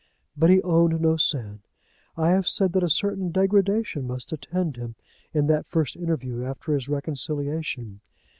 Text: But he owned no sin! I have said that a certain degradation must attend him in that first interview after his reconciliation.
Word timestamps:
But 0.35 0.49
he 0.49 0.63
owned 0.63 0.99
no 0.99 1.15
sin! 1.15 1.59
I 2.17 2.31
have 2.31 2.47
said 2.49 2.73
that 2.73 2.81
a 2.81 2.89
certain 2.89 3.29
degradation 3.31 4.07
must 4.07 4.33
attend 4.33 4.75
him 4.75 4.95
in 5.31 5.45
that 5.45 5.67
first 5.67 5.95
interview 5.95 6.43
after 6.43 6.73
his 6.73 6.89
reconciliation. 6.89 7.99